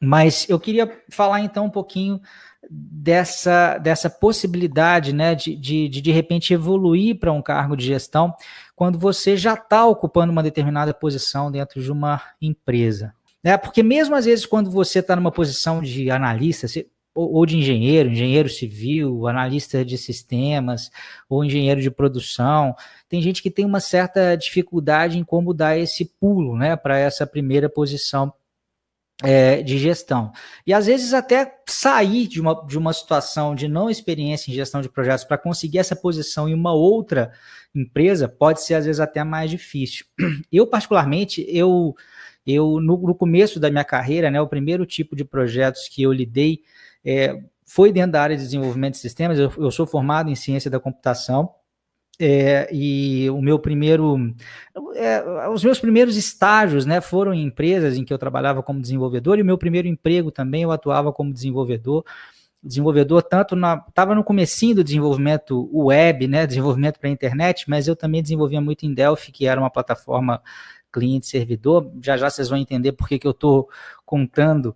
[0.00, 2.20] Mas eu queria falar então um pouquinho
[2.70, 8.34] dessa, dessa possibilidade né, de, de, de, de repente evoluir para um cargo de gestão
[8.76, 13.14] quando você já está ocupando uma determinada posição dentro de uma empresa.
[13.42, 16.66] É, porque mesmo às vezes quando você está numa posição de analista,
[17.14, 20.90] ou de engenheiro, engenheiro civil, analista de sistemas,
[21.28, 22.76] ou engenheiro de produção,
[23.08, 27.26] tem gente que tem uma certa dificuldade em como dar esse pulo né, para essa
[27.26, 28.32] primeira posição
[29.22, 30.32] é, de gestão.
[30.66, 34.80] E às vezes até sair de uma, de uma situação de não experiência em gestão
[34.80, 37.32] de projetos para conseguir essa posição em uma outra
[37.74, 40.06] empresa pode ser às vezes até mais difícil.
[40.52, 41.94] Eu, particularmente, eu,
[42.46, 46.12] eu no, no começo da minha carreira, né, o primeiro tipo de projetos que eu
[46.12, 46.60] lidei
[47.04, 49.38] é, foi dentro da área de desenvolvimento de sistemas.
[49.38, 51.54] Eu, eu sou formado em ciência da computação
[52.20, 54.34] é, e o meu primeiro,
[54.94, 59.38] é, os meus primeiros estágios, né, foram em empresas em que eu trabalhava como desenvolvedor
[59.38, 62.04] e o meu primeiro emprego também eu atuava como desenvolvedor.
[62.60, 67.86] Desenvolvedor tanto na, estava no comecinho do desenvolvimento web, né, desenvolvimento para a internet, mas
[67.86, 70.42] eu também desenvolvia muito em Delphi, que era uma plataforma
[70.92, 71.90] cliente-servidor.
[72.02, 73.68] Já já vocês vão entender por que eu estou
[74.04, 74.74] contando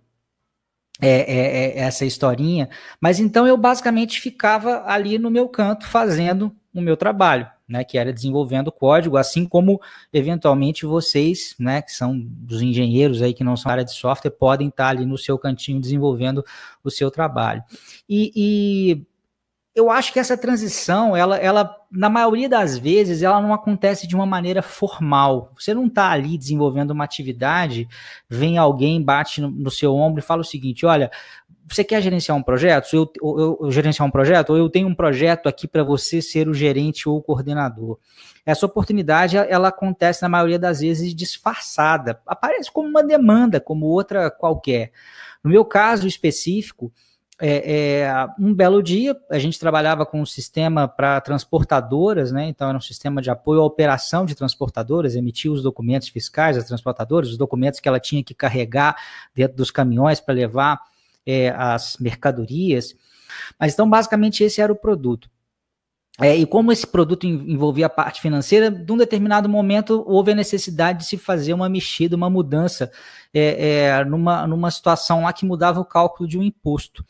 [1.01, 2.69] é, é, é, essa historinha.
[3.01, 7.97] Mas então eu basicamente ficava ali no meu canto fazendo o meu trabalho, né, que
[7.97, 9.79] era desenvolvendo código, assim como
[10.11, 14.69] eventualmente vocês, né, que são dos engenheiros aí que não são área de software, podem
[14.69, 16.43] estar ali no seu cantinho desenvolvendo
[16.83, 17.63] o seu trabalho.
[18.09, 19.05] E, e
[19.75, 24.15] eu acho que essa transição, ela, ela, na maioria das vezes, ela não acontece de
[24.15, 25.51] uma maneira formal.
[25.57, 27.87] Você não está ali desenvolvendo uma atividade,
[28.29, 31.09] vem alguém, bate no, no seu ombro e fala o seguinte: olha,
[31.67, 32.93] você quer gerenciar um projeto?
[32.93, 34.51] Eu, eu, eu, gerenciar um projeto?
[34.51, 37.97] Ou eu tenho um projeto aqui para você ser o gerente ou o coordenador.
[38.45, 42.21] Essa oportunidade, ela acontece na maioria das vezes disfarçada.
[42.27, 44.91] Aparece como uma demanda, como outra qualquer.
[45.43, 46.91] No meu caso específico,
[47.41, 52.47] é, é, um belo dia, a gente trabalhava com um sistema para transportadoras, né?
[52.47, 56.65] Então era um sistema de apoio à operação de transportadoras, emitia os documentos fiscais das
[56.65, 58.95] transportadoras, os documentos que ela tinha que carregar
[59.33, 60.79] dentro dos caminhões para levar
[61.25, 62.95] é, as mercadorias.
[63.59, 65.29] Mas então, basicamente, esse era o produto.
[66.21, 70.35] É, e como esse produto envolvia a parte financeira, de um determinado momento houve a
[70.35, 72.91] necessidade de se fazer uma mexida, uma mudança
[73.33, 77.03] é, é, numa, numa situação lá que mudava o cálculo de um imposto.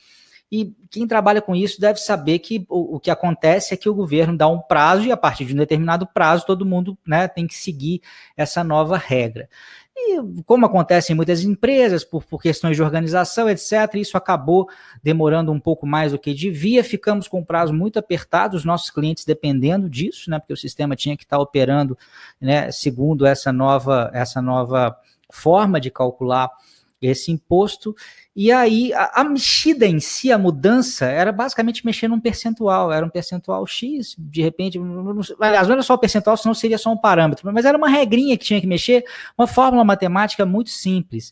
[0.55, 3.93] E quem trabalha com isso deve saber que o, o, que acontece é que o
[3.95, 7.47] governo dá um prazo e a partir de um determinado prazo todo mundo né, tem
[7.47, 8.03] que seguir
[8.37, 9.49] essa nova regra.
[9.97, 14.69] E como acontece em muitas empresas, por, por questões de organização, etc., isso acabou
[15.01, 18.91] demorando um pouco mais do que devia, ficamos com um prazo muito apertado, os nossos
[18.91, 21.97] clientes dependendo disso, né, porque o sistema tinha que estar operando
[22.39, 24.95] né, segundo essa nova, essa nova
[25.31, 26.51] forma de calcular
[27.01, 27.95] esse imposto.
[28.35, 33.05] E aí, a, a, mexida em si, a mudança, era basicamente mexer num percentual, era
[33.05, 34.79] um percentual X, de repente,
[35.39, 38.35] aliás, não era só o percentual, senão seria só um parâmetro, mas era uma regrinha
[38.35, 39.05] que tinha que mexer,
[39.37, 41.31] uma fórmula matemática muito simples.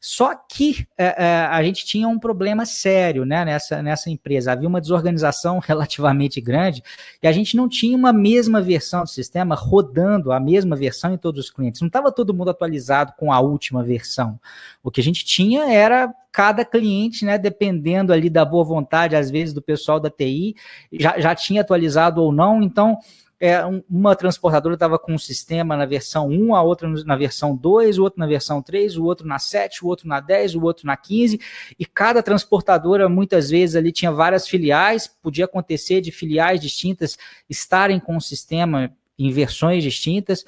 [0.00, 4.52] Só que é, é, a gente tinha um problema sério né, nessa, nessa empresa.
[4.52, 6.82] Havia uma desorganização relativamente grande
[7.22, 11.18] e a gente não tinha uma mesma versão do sistema rodando a mesma versão em
[11.18, 11.80] todos os clientes.
[11.80, 14.38] Não estava todo mundo atualizado com a última versão.
[14.82, 19.30] O que a gente tinha era cada cliente, né, dependendo ali da boa vontade, às
[19.30, 20.54] vezes, do pessoal da TI,
[20.92, 22.62] já, já tinha atualizado ou não.
[22.62, 22.98] Então,
[23.38, 27.98] é, uma transportadora estava com um sistema na versão 1, a outra na versão 2,
[27.98, 30.86] o outro na versão 3, o outro na 7, o outro na 10, o outro
[30.86, 31.38] na 15,
[31.78, 38.00] e cada transportadora muitas vezes ali tinha várias filiais, podia acontecer de filiais distintas estarem
[38.00, 40.44] com o sistema em versões distintas.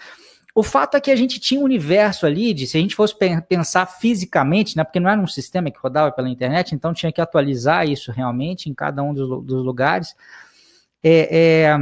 [0.54, 3.14] O fato é que a gente tinha um universo ali de, se a gente fosse
[3.48, 7.20] pensar fisicamente, né, porque não era um sistema que rodava pela internet, então tinha que
[7.20, 10.16] atualizar isso realmente em cada um dos, dos lugares.
[11.02, 11.78] É, é,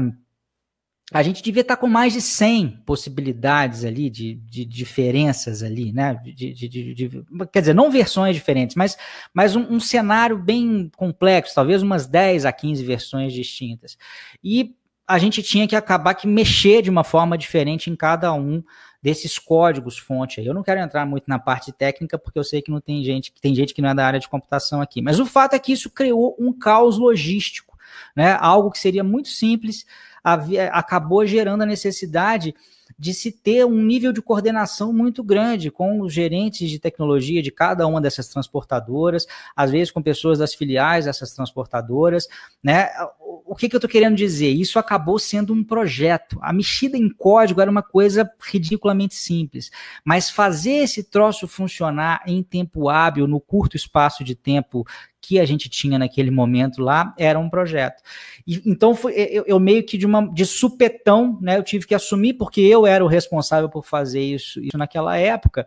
[1.13, 6.15] a gente devia estar com mais de 100 possibilidades ali, de, de diferenças ali, né?
[6.25, 8.99] De, de, de, quer dizer, não versões diferentes, mas,
[9.33, 13.97] mas um, um, cenário bem complexo, talvez umas 10 a 15 versões distintas.
[14.43, 14.75] E
[15.07, 18.61] a gente tinha que acabar que mexer de uma forma diferente em cada um
[19.01, 20.47] desses códigos fonte aí.
[20.47, 23.31] Eu não quero entrar muito na parte técnica, porque eu sei que não tem gente,
[23.31, 25.59] que tem gente que não é da área de computação aqui, mas o fato é
[25.61, 27.79] que isso criou um caos logístico,
[28.17, 28.37] né?
[28.41, 29.87] Algo que seria muito simples
[30.27, 32.53] havia, acabou gerando a necessidade
[32.99, 37.53] de se ter um nível de coordenação muito grande com os gerentes de tecnologia de
[37.53, 39.25] cada uma dessas transportadoras,
[39.55, 42.27] às vezes com pessoas das filiais dessas transportadoras,
[42.63, 42.89] né?
[43.49, 44.49] O que, que eu estou querendo dizer?
[44.49, 46.37] Isso acabou sendo um projeto.
[46.43, 49.71] A mexida em código era uma coisa ridiculamente simples,
[50.05, 54.85] mas fazer esse troço funcionar em tempo hábil, no curto espaço de tempo
[55.27, 58.01] que a gente tinha naquele momento lá era um projeto.
[58.47, 61.59] E, então foi, eu, eu, meio que de uma de supetão, né?
[61.59, 65.67] Eu tive que assumir porque eu era o responsável por fazer isso, isso naquela época.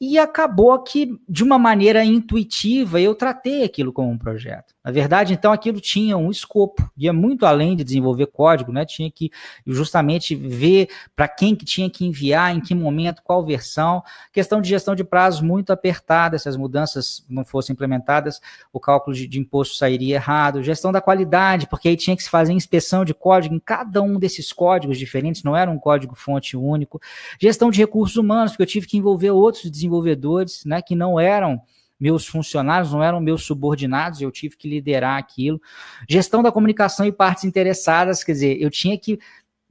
[0.00, 4.74] E acabou que, de uma maneira intuitiva, eu tratei aquilo como um projeto.
[4.84, 8.84] Na verdade, então, aquilo tinha um escopo, ia muito além de desenvolver código, né?
[8.84, 9.30] Tinha que
[9.64, 14.02] justamente ver para quem que tinha que enviar, em que momento, qual versão.
[14.32, 18.40] Questão de gestão de prazos muito apertada, se as mudanças não fossem implementadas,
[18.72, 20.64] o cálculo de, de imposto sairia errado.
[20.64, 24.18] Gestão da qualidade, porque aí tinha que se fazer inspeção de código em cada um
[24.18, 27.00] desses códigos diferentes, não era um código fonte único.
[27.40, 31.62] Gestão de recursos humanos, porque eu tive que envolver outros desenvolvedores, né, que não eram
[32.02, 35.62] meus funcionários, não eram meus subordinados, eu tive que liderar aquilo.
[36.08, 39.20] Gestão da comunicação e partes interessadas, quer dizer, eu tinha que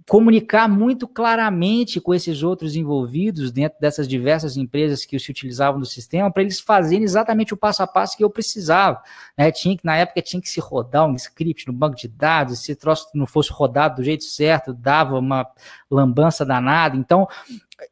[0.10, 5.86] comunicar muito claramente com esses outros envolvidos dentro dessas diversas empresas que se utilizavam do
[5.86, 9.02] sistema para eles fazerem exatamente o passo a passo que eu precisava.
[9.38, 9.52] Né?
[9.52, 12.76] Tinha que, na época tinha que se rodar um script no banco de dados, se
[12.76, 15.46] troço não fosse rodado do jeito certo, dava uma
[15.90, 16.96] lambança danada.
[16.98, 17.28] Então,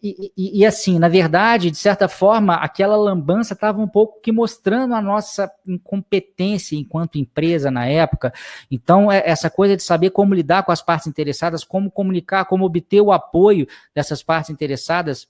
[0.01, 4.93] e, e, assim, na verdade, de certa forma, aquela lambança estava um pouco que mostrando
[4.93, 8.33] a nossa incompetência enquanto empresa na época.
[8.69, 12.65] Então, é, essa coisa de saber como lidar com as partes interessadas, como comunicar, como
[12.65, 15.27] obter o apoio dessas partes interessadas,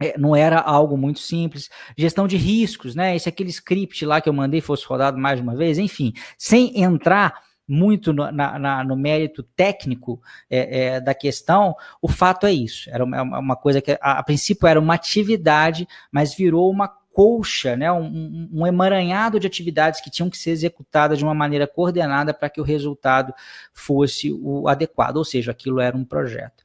[0.00, 1.70] é, não era algo muito simples.
[1.96, 3.16] Gestão de riscos, né?
[3.16, 7.45] Esse aquele script lá que eu mandei fosse rodado mais uma vez, enfim, sem entrar
[7.68, 12.88] muito no, na, na, no mérito técnico é, é, da questão, o fato é isso.
[12.90, 17.74] Era uma, uma coisa que, a, a, princípio, era uma atividade, mas virou uma colcha,
[17.74, 22.34] né, um, um, emaranhado de atividades que tinham que ser executadas de uma maneira coordenada
[22.34, 23.32] para que o resultado
[23.72, 26.62] fosse o adequado, ou seja, aquilo era um projeto.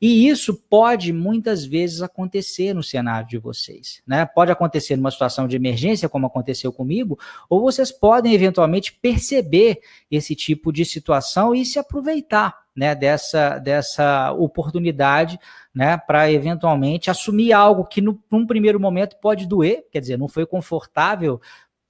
[0.00, 4.26] E isso pode muitas vezes acontecer no cenário de vocês, né?
[4.26, 7.16] Pode acontecer numa situação de emergência, como aconteceu comigo,
[7.48, 9.78] ou vocês podem eventualmente perceber
[10.10, 15.38] esse tipo de situação e se aproveitar né, dessa, dessa oportunidade
[15.74, 20.28] né, para eventualmente assumir algo que, no, num primeiro momento, pode doer, quer dizer, não
[20.28, 21.40] foi confortável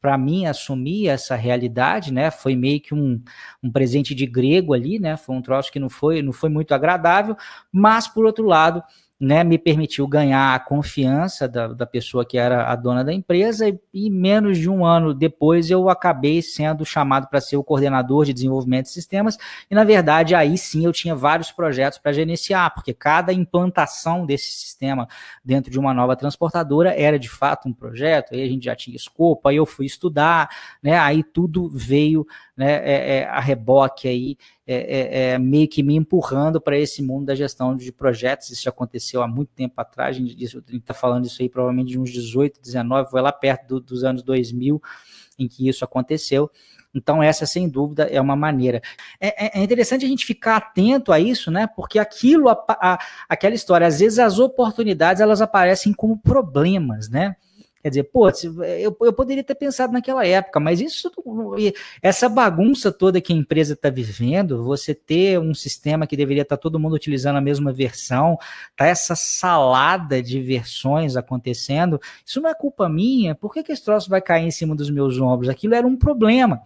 [0.00, 2.28] para mim assumir essa realidade, né?
[2.28, 3.22] Foi meio que um,
[3.62, 5.16] um presente de grego ali, né?
[5.16, 7.36] Foi um troço que não foi, não foi muito agradável,
[7.70, 8.82] mas por outro lado,
[9.22, 13.68] né, me permitiu ganhar a confiança da, da pessoa que era a dona da empresa,
[13.68, 18.24] e, e menos de um ano depois eu acabei sendo chamado para ser o coordenador
[18.24, 19.38] de desenvolvimento de sistemas,
[19.70, 24.50] e na verdade aí sim eu tinha vários projetos para gerenciar, porque cada implantação desse
[24.50, 25.06] sistema
[25.44, 28.96] dentro de uma nova transportadora era de fato um projeto, aí a gente já tinha
[28.96, 30.50] escopo, aí eu fui estudar,
[30.82, 32.26] né, aí tudo veio
[32.56, 34.36] né, é, é, a reboque aí,
[34.66, 38.50] é, é, é meio que me empurrando para esse mundo da gestão de projetos.
[38.50, 42.10] Isso aconteceu há muito tempo atrás, a gente está falando isso aí provavelmente de uns
[42.10, 44.80] 18, 19, foi lá perto do, dos anos 2000
[45.38, 46.50] em que isso aconteceu.
[46.94, 48.82] Então, essa, sem dúvida, é uma maneira.
[49.18, 51.66] É, é, é interessante a gente ficar atento a isso, né?
[51.66, 52.98] Porque aquilo, a, a,
[53.28, 57.34] aquela história, às vezes as oportunidades elas aparecem como problemas, né?
[57.82, 61.10] Quer dizer, pô, eu, eu poderia ter pensado naquela época, mas isso,
[62.00, 66.56] essa bagunça toda que a empresa está vivendo, você ter um sistema que deveria estar
[66.56, 68.38] tá todo mundo utilizando a mesma versão,
[68.76, 73.84] tá essa salada de versões acontecendo, isso não é culpa minha, por que, que esse
[73.84, 75.48] troço vai cair em cima dos meus ombros?
[75.48, 76.62] Aquilo era um problema.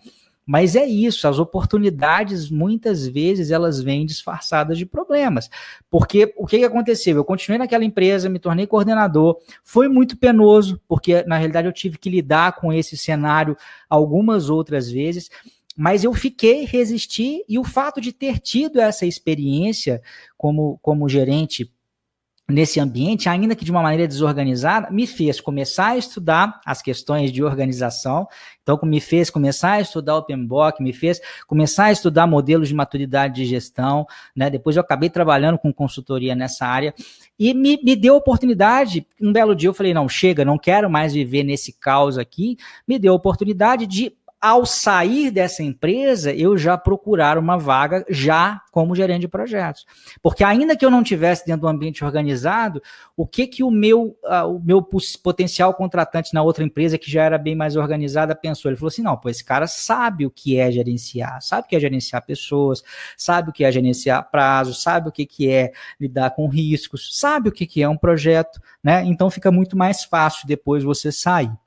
[0.46, 5.50] Mas é isso, as oportunidades muitas vezes elas vêm disfarçadas de problemas.
[5.90, 7.16] Porque o que, aconteceu?
[7.16, 11.98] Eu continuei naquela empresa, me tornei coordenador, foi muito penoso, porque na realidade eu tive
[11.98, 13.56] que lidar com esse cenário
[13.90, 15.28] algumas outras vezes,
[15.76, 20.00] mas eu fiquei, resisti, e o fato de ter tido essa experiência
[20.38, 21.70] como, como gerente
[22.48, 27.32] nesse ambiente, ainda que de uma maneira desorganizada, me fez começar a estudar as questões
[27.32, 28.28] de organização.
[28.62, 32.74] Então, me fez começar a estudar o PMBOK, me fez começar a estudar modelos de
[32.74, 34.06] maturidade de gestão.
[34.34, 34.48] Né?
[34.48, 36.94] Depois eu acabei trabalhando com consultoria nessa área
[37.38, 39.06] e me, me deu oportunidade.
[39.20, 42.56] Um belo dia eu falei: não, chega, não quero mais viver nesse caos aqui.
[42.86, 48.94] Me deu oportunidade de ao sair dessa empresa, eu já procurar uma vaga já como
[48.94, 49.86] gerente de projetos.
[50.22, 52.82] Porque ainda que eu não tivesse dentro do ambiente organizado,
[53.16, 54.86] o que que o meu, uh, o meu
[55.22, 58.70] potencial contratante na outra empresa, que já era bem mais organizada, pensou?
[58.70, 61.76] Ele falou assim, não, pô, esse cara sabe o que é gerenciar, sabe o que
[61.76, 62.82] é gerenciar pessoas,
[63.16, 67.48] sabe o que é gerenciar prazo, sabe o que, que é lidar com riscos, sabe
[67.48, 69.02] o que, que é um projeto, né?
[69.04, 71.50] Então fica muito mais fácil depois você sair.